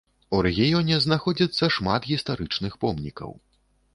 [0.35, 3.31] У рэгіёне знаходзіцца шмат гістарычных помнікаў.